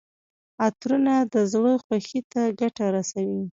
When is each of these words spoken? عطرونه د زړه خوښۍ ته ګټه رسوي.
عطرونه 0.65 1.13
د 1.33 1.35
زړه 1.51 1.73
خوښۍ 1.83 2.19
ته 2.31 2.41
ګټه 2.59 2.85
رسوي. 2.95 3.41